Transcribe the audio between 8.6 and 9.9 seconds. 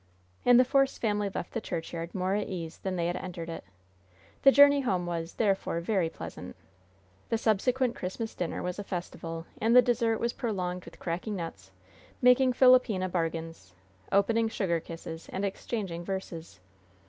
was a festival, and the